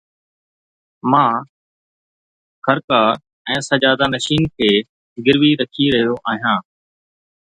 مان 1.11 1.33
خرقه 2.65 3.01
۽ 3.53 3.57
سجاده 3.69 4.05
نشين 4.15 4.43
کي 4.61 4.71
گروي 5.29 5.51
رکي 5.63 5.85
رهيو 5.97 6.15
آهيان 6.33 6.59